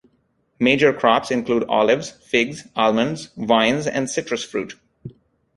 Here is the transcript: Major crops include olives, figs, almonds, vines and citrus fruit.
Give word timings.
Major 0.59 0.93
crops 0.93 1.29
include 1.29 1.63
olives, 1.69 2.09
figs, 2.09 2.67
almonds, 2.75 3.29
vines 3.37 3.85
and 3.85 4.09
citrus 4.09 4.43
fruit. 4.43 4.73